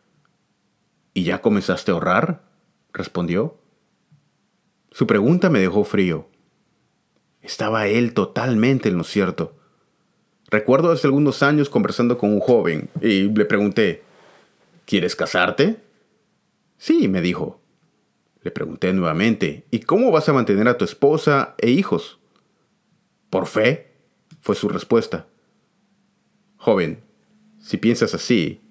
¿Y 1.14 1.24
ya 1.24 1.40
comenzaste 1.40 1.90
a 1.90 1.94
ahorrar? 1.94 2.42
respondió. 2.92 3.56
Su 4.90 5.06
pregunta 5.06 5.50
me 5.50 5.60
dejó 5.60 5.84
frío. 5.84 6.28
Estaba 7.40 7.86
él 7.86 8.12
totalmente 8.12 8.88
en 8.88 8.98
lo 8.98 9.04
cierto. 9.04 9.56
Recuerdo 10.50 10.90
hace 10.90 11.06
algunos 11.06 11.42
años 11.42 11.70
conversando 11.70 12.18
con 12.18 12.32
un 12.32 12.40
joven 12.40 12.90
y 13.00 13.22
le 13.22 13.44
pregunté, 13.44 14.02
¿quieres 14.90 15.14
casarte? 15.14 15.76
Sí, 16.76 17.06
me 17.06 17.22
dijo. 17.22 17.62
Le 18.42 18.50
pregunté 18.50 18.92
nuevamente, 18.92 19.64
¿y 19.70 19.78
cómo 19.80 20.10
vas 20.10 20.28
a 20.28 20.32
mantener 20.32 20.66
a 20.66 20.78
tu 20.78 20.84
esposa 20.84 21.54
e 21.58 21.70
hijos? 21.70 22.18
Por 23.30 23.46
fe, 23.46 23.92
fue 24.40 24.56
su 24.56 24.68
respuesta. 24.68 25.28
Joven, 26.56 27.04
si 27.60 27.76
piensas 27.76 28.14
así, 28.14 28.62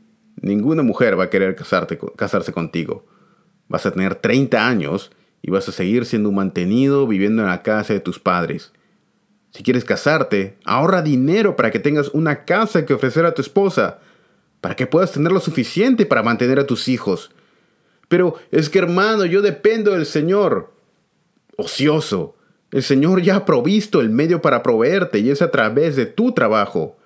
ninguna 0.41 0.83
mujer 0.83 1.17
va 1.17 1.25
a 1.25 1.29
querer 1.29 1.55
casarse 1.55 2.51
contigo. 2.51 3.05
Vas 3.69 3.85
a 3.85 3.91
tener 3.91 4.15
30 4.15 4.67
años 4.67 5.11
y 5.41 5.51
vas 5.51 5.69
a 5.69 5.71
seguir 5.71 6.05
siendo 6.05 6.33
mantenido 6.33 7.07
viviendo 7.07 7.43
en 7.43 7.47
la 7.47 7.63
casa 7.63 7.93
de 7.93 8.01
tus 8.01 8.19
padres. 8.19 8.73
Si 9.51 9.63
quieres 9.63 9.85
casarte, 9.85 10.57
ahorra 10.65 11.01
dinero 11.01 11.55
para 11.55 11.71
que 11.71 11.79
tengas 11.79 12.09
una 12.09 12.43
casa 12.43 12.85
que 12.85 12.93
ofrecer 12.93 13.25
a 13.25 13.33
tu 13.33 13.41
esposa, 13.41 14.01
para 14.61 14.75
que 14.75 14.87
puedas 14.87 15.11
tener 15.11 15.31
lo 15.31 15.39
suficiente 15.39 16.05
para 16.05 16.23
mantener 16.23 16.59
a 16.59 16.67
tus 16.67 16.87
hijos 16.87 17.31
pero 18.09 18.35
es 18.51 18.69
que 18.69 18.79
hermano, 18.79 19.23
yo 19.23 19.41
dependo 19.41 19.91
del 19.91 20.05
Señor. 20.05 20.73
Ocioso. 21.55 22.35
El 22.71 22.83
Señor 22.83 23.21
ya 23.21 23.37
ha 23.37 23.45
provisto 23.45 24.01
el 24.01 24.09
medio 24.09 24.41
para 24.41 24.61
proveerte 24.61 25.19
y 25.19 25.29
es 25.29 25.41
a 25.41 25.51
través 25.51 25.95
de 25.95 26.05
tu 26.05 26.33
trabajo. 26.33 26.97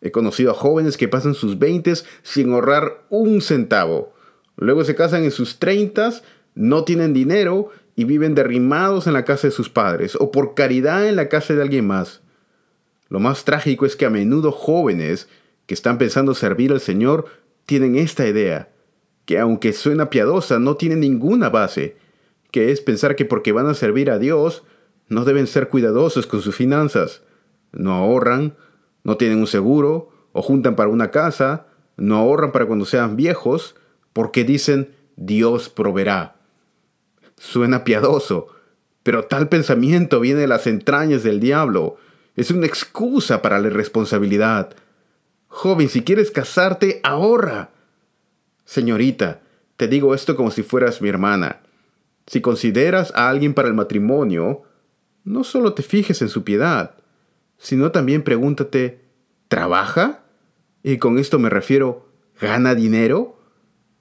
He 0.00 0.10
conocido 0.10 0.52
a 0.52 0.54
jóvenes 0.54 0.96
que 0.96 1.08
pasan 1.08 1.34
sus 1.34 1.58
veintes 1.58 2.06
sin 2.22 2.52
ahorrar 2.52 3.04
un 3.10 3.40
centavo. 3.40 4.14
Luego 4.56 4.84
se 4.84 4.94
casan 4.94 5.24
en 5.24 5.30
sus 5.30 5.58
treintas, 5.58 6.22
no 6.54 6.84
tienen 6.84 7.12
dinero 7.12 7.70
y 7.96 8.04
viven 8.04 8.34
derrimados 8.34 9.06
en 9.06 9.12
la 9.12 9.24
casa 9.24 9.48
de 9.48 9.52
sus 9.52 9.68
padres 9.68 10.16
o 10.18 10.30
por 10.30 10.54
caridad 10.54 11.08
en 11.08 11.16
la 11.16 11.28
casa 11.28 11.54
de 11.54 11.62
alguien 11.62 11.86
más. 11.86 12.20
Lo 13.08 13.20
más 13.20 13.44
trágico 13.44 13.86
es 13.86 13.96
que 13.96 14.06
a 14.06 14.10
menudo 14.10 14.52
jóvenes 14.52 15.28
que 15.66 15.74
están 15.74 15.98
pensando 15.98 16.34
servir 16.34 16.72
al 16.72 16.80
Señor 16.80 17.26
tienen 17.66 17.96
esta 17.96 18.26
idea 18.26 18.70
que 19.26 19.38
aunque 19.38 19.72
suena 19.72 20.08
piadosa, 20.08 20.58
no 20.58 20.76
tiene 20.76 20.96
ninguna 20.96 21.50
base, 21.50 21.96
que 22.52 22.70
es 22.70 22.80
pensar 22.80 23.16
que 23.16 23.24
porque 23.24 23.52
van 23.52 23.66
a 23.66 23.74
servir 23.74 24.10
a 24.10 24.18
Dios, 24.18 24.62
no 25.08 25.24
deben 25.24 25.48
ser 25.48 25.68
cuidadosos 25.68 26.26
con 26.26 26.40
sus 26.40 26.54
finanzas. 26.54 27.22
No 27.72 27.92
ahorran, 27.92 28.56
no 29.02 29.16
tienen 29.16 29.40
un 29.40 29.48
seguro, 29.48 30.10
o 30.32 30.42
juntan 30.42 30.76
para 30.76 30.90
una 30.90 31.10
casa, 31.10 31.66
no 31.96 32.16
ahorran 32.16 32.52
para 32.52 32.66
cuando 32.66 32.84
sean 32.84 33.16
viejos, 33.16 33.74
porque 34.12 34.44
dicen 34.44 34.94
Dios 35.16 35.68
proveerá. 35.68 36.36
Suena 37.36 37.84
piadoso, 37.84 38.46
pero 39.02 39.24
tal 39.24 39.48
pensamiento 39.48 40.20
viene 40.20 40.40
de 40.40 40.46
las 40.46 40.66
entrañas 40.66 41.24
del 41.24 41.40
diablo. 41.40 41.96
Es 42.36 42.50
una 42.50 42.66
excusa 42.66 43.42
para 43.42 43.58
la 43.58 43.68
irresponsabilidad. 43.68 44.74
Joven, 45.58 45.88
si 45.88 46.02
quieres 46.02 46.30
casarte, 46.30 47.00
ahorra. 47.02 47.70
Señorita, 48.66 49.40
te 49.78 49.88
digo 49.88 50.14
esto 50.14 50.36
como 50.36 50.50
si 50.50 50.62
fueras 50.62 51.00
mi 51.00 51.08
hermana. 51.08 51.62
Si 52.26 52.42
consideras 52.42 53.10
a 53.16 53.30
alguien 53.30 53.54
para 53.54 53.68
el 53.68 53.72
matrimonio, 53.72 54.64
no 55.24 55.44
solo 55.44 55.72
te 55.72 55.82
fijes 55.82 56.20
en 56.20 56.28
su 56.28 56.44
piedad, 56.44 56.96
sino 57.56 57.90
también 57.90 58.22
pregúntate, 58.22 59.00
¿trabaja? 59.48 60.24
Y 60.82 60.98
con 60.98 61.18
esto 61.18 61.38
me 61.38 61.48
refiero, 61.48 62.06
¿gana 62.38 62.74
dinero? 62.74 63.40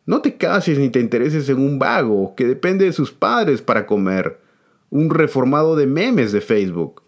No 0.06 0.22
te 0.22 0.36
cases 0.36 0.78
ni 0.78 0.90
te 0.90 1.00
intereses 1.00 1.48
en 1.48 1.60
un 1.60 1.80
vago 1.80 2.36
que 2.36 2.46
depende 2.46 2.84
de 2.84 2.92
sus 2.92 3.14
padres 3.14 3.62
para 3.62 3.86
comer, 3.86 4.42
un 4.90 5.10
reformado 5.10 5.78
de 5.78 5.88
memes 5.88 6.34
de 6.34 6.42
Facebook. 6.42 7.04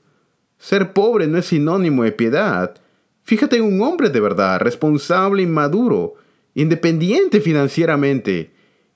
Ser 0.58 0.94
pobre 0.94 1.28
no 1.28 1.38
es 1.38 1.48
sinónimo 1.48 2.06
de 2.06 2.14
piedad. 2.14 2.80
Fíjate 3.28 3.58
en 3.58 3.64
un 3.64 3.82
hombre 3.82 4.10
de 4.10 4.22
verdad, 4.22 4.62
responsable 4.62 5.44
y 5.44 5.48
maduro, 5.48 6.14
independiente 6.56 7.42
financieramente, 7.42 8.52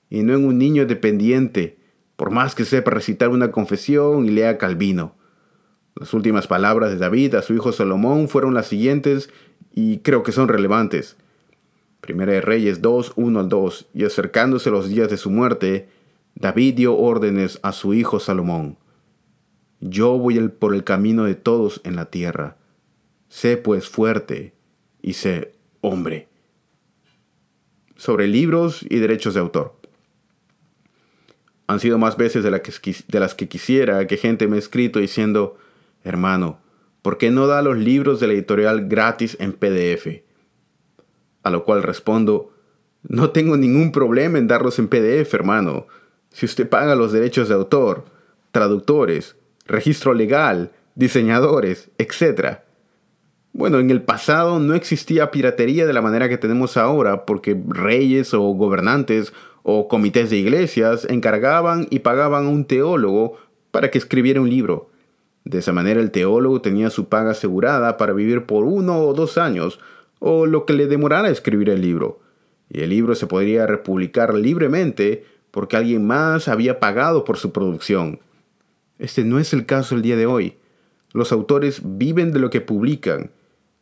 y 0.08 0.22
no 0.22 0.32
en 0.32 0.46
un 0.46 0.56
niño 0.56 0.86
dependiente, 0.86 1.76
por 2.16 2.30
más 2.30 2.54
que 2.54 2.64
sepa 2.64 2.92
recitar 2.92 3.28
una 3.28 3.50
confesión 3.50 4.24
y 4.24 4.30
lea 4.30 4.56
Calvino. 4.56 5.14
Las 5.96 6.14
últimas 6.14 6.46
palabras 6.46 6.90
de 6.92 6.96
David 6.96 7.34
a 7.34 7.42
su 7.42 7.52
hijo 7.52 7.72
Salomón 7.72 8.26
fueron 8.26 8.54
las 8.54 8.68
siguientes 8.68 9.28
y 9.70 9.98
creo 9.98 10.22
que 10.22 10.32
son 10.32 10.48
relevantes. 10.48 11.18
Primera 12.00 12.32
de 12.32 12.40
Reyes 12.40 12.80
2, 12.80 13.12
1 13.16 13.38
al 13.38 13.50
2, 13.50 13.88
y 13.92 14.04
acercándose 14.06 14.70
los 14.70 14.88
días 14.88 15.10
de 15.10 15.18
su 15.18 15.30
muerte, 15.30 15.90
David 16.36 16.76
dio 16.76 16.96
órdenes 16.96 17.58
a 17.62 17.72
su 17.72 17.92
hijo 17.92 18.18
Salomón. 18.18 18.78
Yo 19.80 20.16
voy 20.16 20.48
por 20.48 20.74
el 20.74 20.84
camino 20.84 21.24
de 21.24 21.34
todos 21.34 21.82
en 21.84 21.96
la 21.96 22.06
tierra. 22.06 22.56
Sé 23.32 23.56
pues 23.56 23.88
fuerte 23.88 24.52
y 25.00 25.14
sé 25.14 25.54
hombre 25.80 26.28
sobre 27.96 28.26
libros 28.26 28.84
y 28.86 28.98
derechos 28.98 29.32
de 29.32 29.40
autor. 29.40 29.74
Han 31.66 31.80
sido 31.80 31.96
más 31.96 32.18
veces 32.18 32.44
de, 32.44 32.50
las 32.50 33.34
que 33.34 33.48
quisiera 33.48 34.06
que 34.06 34.18
gente 34.18 34.48
me 34.48 34.56
ha 34.56 34.58
escrito 34.58 34.98
diciendo, 34.98 35.56
hermano, 36.04 36.58
¿por 37.00 37.16
qué 37.16 37.30
no 37.30 37.46
da 37.46 37.62
los 37.62 37.78
libros 37.78 38.20
de 38.20 38.26
la 38.26 38.34
editorial 38.34 38.86
gratis 38.86 39.38
en 39.40 39.54
PDF? 39.54 40.24
A 41.42 41.48
lo 41.48 41.64
cual 41.64 41.82
respondo, 41.82 42.52
no 43.02 43.30
tengo 43.30 43.56
ningún 43.56 43.92
problema 43.92 44.36
en 44.36 44.46
darlos 44.46 44.78
en 44.78 44.88
PDF, 44.88 45.32
hermano. 45.32 45.86
Si 46.28 46.44
usted 46.44 46.68
paga 46.68 46.94
los 46.94 47.12
derechos 47.12 47.48
de 47.48 47.54
autor, 47.54 48.04
traductores, 48.50 49.36
registro 49.64 50.12
legal, 50.12 50.72
diseñadores, 50.96 51.88
etc. 51.96 52.58
Bueno, 53.54 53.80
en 53.80 53.90
el 53.90 54.00
pasado 54.00 54.58
no 54.60 54.74
existía 54.74 55.30
piratería 55.30 55.86
de 55.86 55.92
la 55.92 56.00
manera 56.00 56.30
que 56.30 56.38
tenemos 56.38 56.78
ahora 56.78 57.26
porque 57.26 57.60
reyes 57.68 58.32
o 58.32 58.40
gobernantes 58.40 59.34
o 59.62 59.88
comités 59.88 60.30
de 60.30 60.38
iglesias 60.38 61.06
encargaban 61.08 61.86
y 61.90 61.98
pagaban 61.98 62.46
a 62.46 62.48
un 62.48 62.64
teólogo 62.64 63.36
para 63.70 63.90
que 63.90 63.98
escribiera 63.98 64.40
un 64.40 64.48
libro. 64.48 64.88
De 65.44 65.58
esa 65.58 65.72
manera 65.72 66.00
el 66.00 66.10
teólogo 66.10 66.62
tenía 66.62 66.88
su 66.88 67.10
paga 67.10 67.32
asegurada 67.32 67.98
para 67.98 68.14
vivir 68.14 68.46
por 68.46 68.64
uno 68.64 69.00
o 69.00 69.12
dos 69.12 69.36
años 69.36 69.80
o 70.18 70.46
lo 70.46 70.64
que 70.64 70.72
le 70.72 70.86
demorara 70.86 71.28
escribir 71.28 71.68
el 71.68 71.82
libro. 71.82 72.20
Y 72.70 72.80
el 72.80 72.88
libro 72.88 73.14
se 73.14 73.26
podría 73.26 73.66
republicar 73.66 74.32
libremente 74.32 75.26
porque 75.50 75.76
alguien 75.76 76.06
más 76.06 76.48
había 76.48 76.80
pagado 76.80 77.24
por 77.24 77.36
su 77.36 77.52
producción. 77.52 78.20
Este 78.98 79.24
no 79.24 79.38
es 79.38 79.52
el 79.52 79.66
caso 79.66 79.94
el 79.94 80.00
día 80.00 80.16
de 80.16 80.24
hoy. 80.24 80.56
Los 81.12 81.32
autores 81.32 81.82
viven 81.84 82.32
de 82.32 82.38
lo 82.38 82.48
que 82.48 82.62
publican 82.62 83.30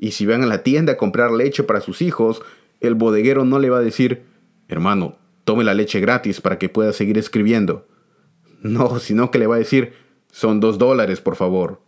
y 0.01 0.13
si 0.13 0.25
van 0.25 0.43
a 0.43 0.47
la 0.47 0.63
tienda 0.63 0.95
a 0.95 0.97
comprar 0.97 1.31
leche 1.31 1.63
para 1.63 1.83
sus 1.83 2.01
hijos, 2.01 2.41
el 2.81 2.95
bodeguero 2.95 3.45
no 3.45 3.59
le 3.59 3.69
va 3.69 3.79
a 3.79 3.83
decir, 3.83 4.23
hermano, 4.67 5.19
tome 5.45 5.63
la 5.63 5.75
leche 5.75 6.01
gratis 6.01 6.41
para 6.41 6.59
que 6.59 6.71
pueda 6.71 6.95
seguir 6.95 7.19
escribiendo. 7.19 7.87
No, 8.63 8.99
sino 8.99 9.31
que 9.31 9.39
le 9.39 9.47
va 9.47 9.57
a 9.57 9.59
decir, 9.59 9.93
son 10.33 10.59
dos 10.59 10.79
dólares, 10.79 11.21
por 11.21 11.37
favor. 11.37 11.83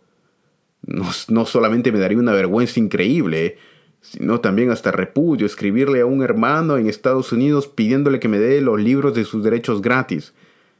No, 0.83 1.09
no 1.29 1.45
solamente 1.47 1.91
me 1.91 1.97
daría 1.97 2.19
una 2.19 2.33
vergüenza 2.33 2.79
increíble, 2.79 3.57
sino 3.99 4.41
también 4.41 4.69
hasta 4.69 4.91
repudio 4.91 5.47
escribirle 5.47 6.01
a 6.01 6.05
un 6.05 6.21
hermano 6.21 6.77
en 6.77 6.87
Estados 6.87 7.31
Unidos 7.31 7.67
pidiéndole 7.67 8.19
que 8.19 8.27
me 8.27 8.37
dé 8.37 8.61
los 8.61 8.79
libros 8.79 9.15
de 9.15 9.25
sus 9.25 9.43
derechos 9.43 9.81
gratis. 9.81 10.33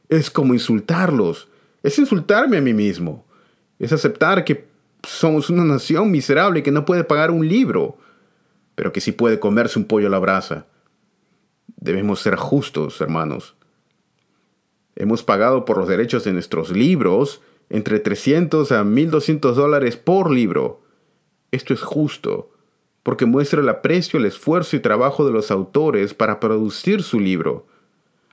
Es 0.08 0.30
como 0.30 0.54
insultarlos. 0.54 1.48
Es 1.82 1.98
insultarme 1.98 2.58
a 2.58 2.60
mí 2.60 2.74
mismo. 2.74 3.26
Es 3.80 3.92
aceptar 3.92 4.44
que 4.44 4.72
somos 5.06 5.50
una 5.50 5.64
nación 5.64 6.10
miserable 6.10 6.62
que 6.62 6.70
no 6.70 6.84
puede 6.84 7.04
pagar 7.04 7.30
un 7.30 7.48
libro, 7.48 7.98
pero 8.74 8.92
que 8.92 9.00
sí 9.00 9.12
puede 9.12 9.38
comerse 9.38 9.78
un 9.78 9.84
pollo 9.84 10.08
a 10.08 10.10
la 10.10 10.18
brasa. 10.18 10.66
Debemos 11.76 12.20
ser 12.20 12.36
justos, 12.36 13.00
hermanos. 13.00 13.56
Hemos 14.96 15.22
pagado 15.22 15.64
por 15.64 15.78
los 15.78 15.88
derechos 15.88 16.24
de 16.24 16.32
nuestros 16.32 16.70
libros 16.70 17.42
entre 17.68 17.98
300 17.98 18.72
a 18.72 18.84
1200 18.84 19.56
dólares 19.56 19.96
por 19.96 20.30
libro. 20.30 20.82
Esto 21.50 21.74
es 21.74 21.82
justo, 21.82 22.52
porque 23.02 23.26
muestra 23.26 23.60
el 23.60 23.68
aprecio, 23.68 24.18
el 24.18 24.26
esfuerzo 24.26 24.76
y 24.76 24.80
trabajo 24.80 25.26
de 25.26 25.32
los 25.32 25.50
autores 25.50 26.14
para 26.14 26.40
producir 26.40 27.02
su 27.02 27.20
libro, 27.20 27.66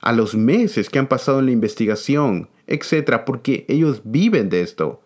a 0.00 0.12
los 0.12 0.34
meses 0.34 0.88
que 0.90 0.98
han 0.98 1.08
pasado 1.08 1.40
en 1.40 1.46
la 1.46 1.52
investigación, 1.52 2.48
etc., 2.66 3.22
porque 3.24 3.64
ellos 3.68 4.02
viven 4.04 4.48
de 4.48 4.62
esto. 4.62 5.01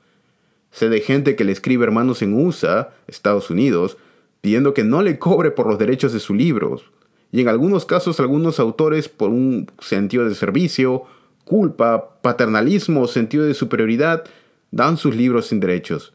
Sé 0.70 0.88
de 0.88 1.00
gente 1.00 1.36
que 1.36 1.44
le 1.44 1.52
escribe 1.52 1.84
hermanos 1.84 2.22
en 2.22 2.34
USA, 2.34 2.94
Estados 3.06 3.50
Unidos, 3.50 3.96
pidiendo 4.40 4.74
que 4.74 4.84
no 4.84 5.02
le 5.02 5.18
cobre 5.18 5.50
por 5.50 5.66
los 5.66 5.78
derechos 5.78 6.12
de 6.12 6.20
sus 6.20 6.36
libros. 6.36 6.90
Y 7.32 7.40
en 7.40 7.48
algunos 7.48 7.86
casos 7.86 8.20
algunos 8.20 8.60
autores 8.60 9.08
por 9.08 9.30
un 9.30 9.70
sentido 9.80 10.28
de 10.28 10.34
servicio, 10.34 11.04
culpa, 11.44 12.20
paternalismo 12.20 13.06
sentido 13.06 13.44
de 13.44 13.54
superioridad 13.54 14.24
dan 14.70 14.96
sus 14.96 15.16
libros 15.16 15.46
sin 15.46 15.60
derechos. 15.60 16.12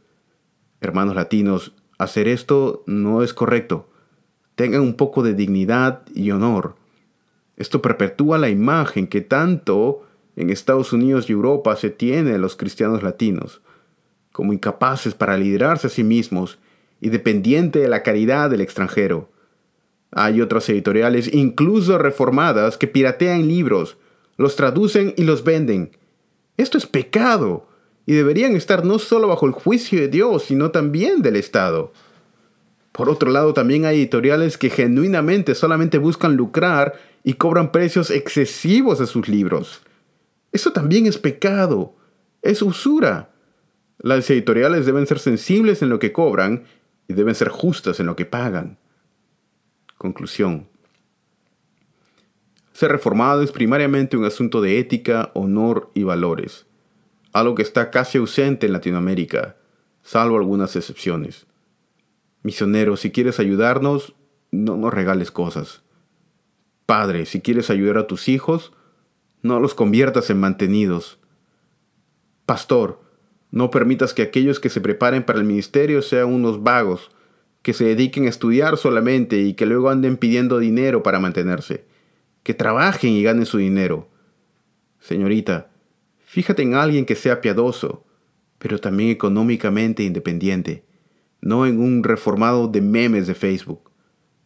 Hermanos 0.80 1.16
latinos, 1.16 1.74
hacer 1.98 2.28
esto 2.28 2.84
no 2.86 3.24
es 3.24 3.34
correcto. 3.34 3.90
Tengan 4.56 4.82
un 4.82 4.96
poco 4.96 5.24
de 5.24 5.34
dignidad 5.34 6.04
y 6.14 6.32
honor. 6.32 6.76
Esto 7.58 7.82
perpetúa 7.82 8.38
la 8.38 8.50
imagen 8.50 9.08
que 9.08 9.22
tanto 9.22 10.04
en 10.36 10.50
Estados 10.50 10.94
Unidos 10.94 11.30
y 11.30 11.34
Europa 11.34 11.76
se 11.76 11.90
tiene 11.90 12.32
de 12.32 12.40
los 12.40 12.56
cristianos 12.56 13.04
latinos 13.04 13.62
como 14.32 14.54
incapaces 14.54 15.14
para 15.14 15.38
liderarse 15.38 15.88
a 15.88 15.90
sí 15.90 16.04
mismos 16.04 16.60
y 17.00 17.10
dependiente 17.10 17.80
de 17.80 17.90
la 17.90 18.04
caridad 18.04 18.50
del 18.50 18.62
extranjero. 18.62 19.30
Hay 20.12 20.42
otras 20.42 20.68
editoriales, 20.70 21.34
incluso 21.34 21.98
reformadas, 21.98 22.78
que 22.78 22.88
piratean 22.88 23.48
libros, 23.48 23.98
los 24.38 24.56
traducen 24.56 25.14
y 25.18 25.24
los 25.24 25.44
venden. 25.44 25.98
Esto 26.58 26.78
es 26.78 26.86
pecado 26.86 27.68
y 28.06 28.14
deberían 28.14 28.56
estar 28.56 28.84
no 28.84 29.00
solo 29.00 29.28
bajo 29.28 29.46
el 29.46 29.54
juicio 29.54 30.00
de 30.00 30.10
Dios, 30.10 30.44
sino 30.44 30.72
también 30.72 31.22
del 31.22 31.38
Estado. 31.38 31.94
Por 32.92 33.10
otro 33.10 33.32
lado, 33.32 33.54
también 33.54 33.86
hay 33.86 33.98
editoriales 33.98 34.58
que 34.58 34.70
genuinamente 34.70 35.56
solamente 35.56 35.98
buscan 35.98 36.36
lucrar 36.36 37.00
y 37.24 37.36
cobran 37.36 37.72
precios 37.72 38.12
excesivos 38.12 39.00
a 39.00 39.06
sus 39.06 39.30
libros. 39.30 39.82
Eso 40.52 40.74
también 40.74 41.06
es 41.06 41.18
pecado, 41.18 41.96
es 42.42 42.62
usura. 42.62 43.31
Las 44.04 44.28
editoriales 44.32 44.88
deben 44.88 45.06
ser 45.06 45.20
sensibles 45.20 45.84
en 45.84 45.90
lo 45.90 46.00
que 46.00 46.12
cobran 46.12 46.64
y 47.08 47.14
deben 47.14 47.36
ser 47.36 47.50
justas 47.50 48.00
en 48.00 48.08
lo 48.08 48.16
que 48.16 48.26
pagan. 48.26 48.80
Conclusión. 49.98 50.68
Ser 52.74 52.92
reformado 52.92 53.44
es 53.44 53.52
primariamente 53.52 54.18
un 54.18 54.26
asunto 54.26 54.60
de 54.60 54.80
ética, 54.80 55.30
honor 55.36 55.92
y 55.94 56.02
valores, 56.02 56.66
algo 57.32 57.54
que 57.54 57.62
está 57.62 57.92
casi 57.92 58.18
ausente 58.18 58.66
en 58.66 58.74
Latinoamérica, 58.74 59.58
salvo 60.02 60.38
algunas 60.38 60.76
excepciones. 60.76 61.46
Misionero, 62.42 62.98
si 62.98 63.12
quieres 63.12 63.40
ayudarnos, 63.40 64.16
no 64.50 64.78
nos 64.78 64.92
regales 64.92 65.30
cosas. 65.30 65.84
Padre, 66.88 67.28
si 67.28 67.40
quieres 67.40 67.70
ayudar 67.70 68.00
a 68.00 68.08
tus 68.08 68.28
hijos, 68.30 68.74
no 69.44 69.60
los 69.60 69.76
conviertas 69.76 70.32
en 70.32 70.40
mantenidos. 70.40 71.20
Pastor, 72.48 73.11
no 73.52 73.70
permitas 73.70 74.14
que 74.14 74.22
aquellos 74.22 74.60
que 74.60 74.70
se 74.70 74.82
preparen 74.82 75.24
para 75.24 75.40
el 75.40 75.46
ministerio 75.46 76.02
sean 76.02 76.28
unos 76.28 76.64
vagos, 76.64 77.12
que 77.62 77.74
se 77.74 77.86
dediquen 77.86 78.26
a 78.26 78.30
estudiar 78.30 78.78
solamente 78.78 79.38
y 79.40 79.54
que 79.54 79.66
luego 79.66 79.90
anden 79.90 80.18
pidiendo 80.18 80.58
dinero 80.58 81.04
para 81.04 81.20
mantenerse. 81.20 81.86
Que 82.44 82.54
trabajen 82.54 83.12
y 83.12 83.22
ganen 83.22 83.46
su 83.46 83.60
dinero. 83.60 84.10
Señorita, 85.00 85.70
fíjate 86.26 86.64
en 86.64 86.74
alguien 86.74 87.06
que 87.06 87.16
sea 87.16 87.42
piadoso, 87.42 88.04
pero 88.58 88.80
también 88.80 89.10
económicamente 89.12 90.04
independiente 90.04 90.84
no 91.42 91.66
en 91.66 91.80
un 91.80 92.04
reformado 92.04 92.68
de 92.68 92.82
memes 92.82 93.28
de 93.28 93.34
Facebook. 93.34 93.92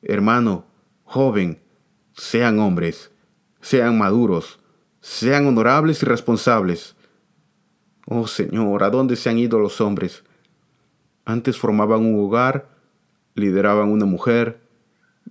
Hermano, 0.02 0.66
joven, 1.04 1.62
sean 2.14 2.60
hombres, 2.60 3.12
sean 3.62 3.98
maduros, 3.98 4.60
sean 5.02 5.46
honorables 5.46 6.02
y 6.02 6.06
responsables. 6.06 6.95
Oh 8.06 8.28
Señor, 8.28 8.84
¿a 8.84 8.90
dónde 8.90 9.16
se 9.16 9.30
han 9.30 9.40
ido 9.40 9.60
los 9.60 9.82
hombres? 9.82 10.24
Antes 11.26 11.58
formaban 11.58 12.06
un 12.06 12.24
hogar, 12.24 12.70
lideraban 13.34 13.90
una 13.90 14.06
mujer, 14.06 14.60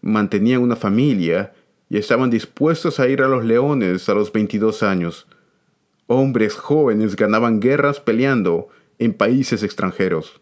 mantenían 0.03 0.61
una 0.61 0.75
familia 0.75 1.55
y 1.89 1.99
estaban 1.99 2.31
dispuestos 2.31 2.99
a 2.99 3.07
ir 3.07 3.23
a 3.23 3.29
los 3.29 3.45
leones 3.45 4.09
a 4.09 4.15
los 4.15 4.33
22 4.33 4.83
años. 4.83 5.29
Hombres 6.07 6.57
jóvenes 6.57 7.15
ganaban 7.15 7.61
guerras 7.61 8.01
peleando 8.01 8.69
en 8.99 9.15
países 9.15 9.63
extranjeros. 9.63 10.41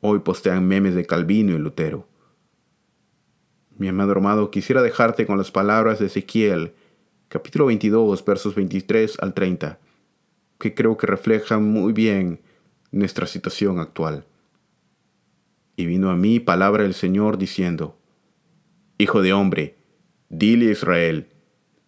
Hoy 0.00 0.20
postean 0.20 0.66
memes 0.66 0.94
de 0.94 1.04
Calvino 1.04 1.52
y 1.52 1.58
Lutero. 1.58 2.08
Mi 3.76 3.88
amado 3.88 4.12
hermano, 4.12 4.50
quisiera 4.50 4.80
dejarte 4.80 5.26
con 5.26 5.36
las 5.36 5.50
palabras 5.50 5.98
de 5.98 6.06
Ezequiel, 6.06 6.72
capítulo 7.28 7.66
22, 7.66 8.24
versos 8.24 8.54
23 8.54 9.18
al 9.20 9.34
30, 9.34 9.78
que 10.60 10.74
creo 10.74 10.96
que 10.96 11.08
reflejan 11.08 11.64
muy 11.64 11.92
bien 11.92 12.40
nuestra 12.92 13.26
situación 13.26 13.80
actual. 13.80 14.26
Y 15.74 15.86
vino 15.86 16.10
a 16.10 16.16
mí 16.16 16.38
palabra 16.38 16.84
del 16.84 16.94
Señor 16.94 17.36
diciendo, 17.36 17.98
Hijo 18.98 19.22
de 19.22 19.32
hombre, 19.32 19.76
dile 20.28 20.68
a 20.68 20.72
Israel, 20.72 21.30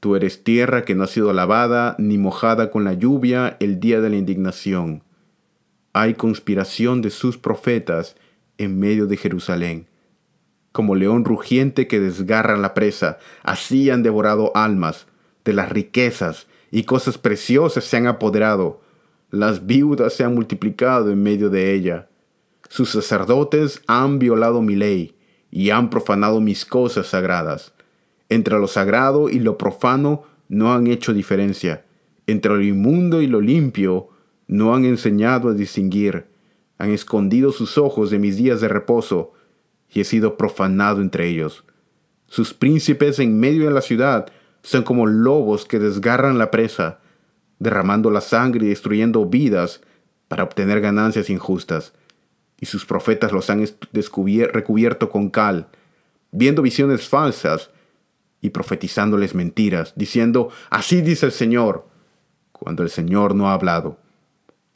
tú 0.01 0.17
eres 0.17 0.43
tierra 0.43 0.85
que 0.85 0.97
no 0.97 1.05
ha 1.05 1.07
sido 1.07 1.33
lavada 1.33 1.95
ni 2.01 2.19
mojada 2.19 2.71
con 2.73 2.83
la 2.83 2.95
lluvia 2.95 3.57
el 3.61 3.79
día 3.79 4.01
de 4.01 4.11
la 4.11 4.17
indignación 4.17 5.05
hay 5.93 6.15
conspiración 6.15 7.03
de 7.03 7.11
sus 7.11 7.37
profetas 7.37 8.17
en 8.59 8.79
medio 8.79 9.07
de 9.07 9.17
Jerusalén. 9.17 9.89
Como 10.73 10.95
león 10.95 11.25
rugiente 11.25 11.87
que 11.87 12.01
desgarra 12.01 12.57
la 12.57 12.73
presa, 12.73 13.19
así 13.43 13.91
han 13.91 14.03
devorado 14.03 14.53
almas, 14.55 15.07
de 15.45 15.53
las 15.53 15.71
riquezas 15.71 16.47
y 16.73 16.83
cosas 16.83 17.19
preciosas 17.19 17.85
se 17.85 17.99
han 17.99 18.09
apoderado, 18.09 18.81
las 19.31 19.67
viudas 19.67 20.15
se 20.15 20.25
han 20.25 20.35
multiplicado 20.35 21.13
en 21.13 21.23
medio 21.23 21.51
de 21.51 21.73
ella. 21.75 22.09
Sus 22.69 22.91
sacerdotes 22.91 23.83
han 23.87 24.19
violado 24.19 24.63
mi 24.63 24.75
ley 24.75 25.15
y 25.51 25.71
han 25.71 25.91
profanado 25.91 26.41
mis 26.41 26.65
cosas 26.65 27.09
sagradas. 27.09 27.75
Entre 28.31 28.59
lo 28.59 28.67
sagrado 28.67 29.29
y 29.29 29.39
lo 29.39 29.59
profano 29.59 30.25
no 30.49 30.73
han 30.73 30.87
hecho 30.87 31.13
diferencia. 31.13 31.85
Entre 32.27 32.51
lo 32.51 32.63
inmundo 32.63 33.21
y 33.21 33.27
lo 33.27 33.41
limpio 33.41 34.09
no 34.47 34.75
han 34.75 34.85
enseñado 34.87 35.51
a 35.51 35.55
distinguir, 35.55 36.27
han 36.79 36.91
escondido 36.91 37.53
sus 37.53 37.79
ojos 37.79 38.11
de 38.11 38.19
mis 38.19 38.37
días 38.37 38.61
de 38.61 38.69
reposo, 38.69 39.33
y 39.93 40.01
he 40.01 40.05
sido 40.05 40.37
profanado 40.37 41.03
entre 41.03 41.29
ellos. 41.29 41.65
Sus 42.27 42.55
príncipes 42.55 43.19
en 43.19 43.39
medio 43.39 43.67
de 43.67 43.73
la 43.73 43.83
ciudad 43.83 44.33
son 44.63 44.83
como 44.83 45.07
lobos 45.07 45.65
que 45.65 45.79
desgarran 45.79 46.39
la 46.39 46.51
presa, 46.51 47.01
derramando 47.59 48.11
la 48.11 48.21
sangre 48.21 48.67
y 48.67 48.69
destruyendo 48.71 49.27
vidas 49.27 49.81
para 50.29 50.45
obtener 50.45 50.81
ganancias 50.81 51.31
injustas. 51.31 51.93
Y 52.61 52.67
sus 52.67 52.87
profetas 52.87 53.33
los 53.33 53.51
han 53.51 53.65
recubierto 53.93 55.11
con 55.11 55.31
cal, 55.31 55.69
viendo 56.31 56.63
visiones 56.63 57.09
falsas 57.09 57.71
y 58.41 58.51
profetizándoles 58.51 59.35
mentiras, 59.35 59.93
diciendo, 59.97 60.51
así 60.71 61.03
dice 61.03 61.27
el 61.27 61.33
Señor, 61.33 61.87
cuando 62.53 62.83
el 62.83 62.91
Señor 62.91 63.35
no 63.35 63.51
ha 63.51 63.55
hablado. 63.55 63.99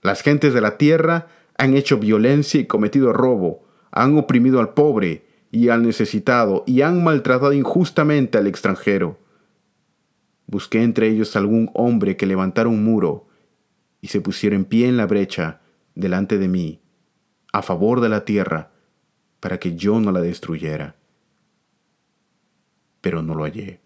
Las 0.03 0.23
gentes 0.23 0.53
de 0.53 0.61
la 0.61 0.79
tierra 0.79 1.29
han 1.59 1.75
hecho 1.75 1.99
violencia 1.99 2.61
y 2.61 2.67
cometido 2.67 3.13
robo, 3.13 3.65
han 3.91 4.19
oprimido 4.19 4.61
al 4.61 4.75
pobre 4.75 5.27
y 5.51 5.69
al 5.69 5.83
necesitado 5.83 6.65
y 6.67 6.83
han 6.83 7.03
maltratado 7.03 7.53
injustamente 7.53 8.39
al 8.39 8.47
extranjero. 8.47 9.19
Busqué 10.47 10.83
entre 10.83 11.09
ellos 11.09 11.35
algún 11.37 11.71
hombre 11.75 12.17
que 12.17 12.27
levantara 12.27 12.69
un 12.69 12.85
muro 12.85 13.27
y 14.01 14.09
se 14.09 14.21
pusiera 14.21 14.55
en 14.55 14.65
pie 14.65 14.89
en 14.89 14.97
la 14.97 15.07
brecha 15.07 15.61
delante 15.95 16.39
de 16.39 16.49
mí, 16.49 16.81
a 17.53 17.63
favor 17.63 18.01
de 18.01 18.09
la 18.09 18.25
tierra, 18.25 18.73
para 19.41 19.59
que 19.59 19.75
yo 19.75 20.01
no 20.01 20.13
la 20.13 20.21
destruyera. 20.21 20.97
Pero 23.01 23.23
no 23.23 23.35
lo 23.35 23.45
hallé. 23.45 23.86